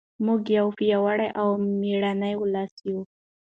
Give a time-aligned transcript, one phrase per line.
[0.25, 1.47] موږ یو پیاوړی او
[1.79, 2.99] مېړنی ولس یو.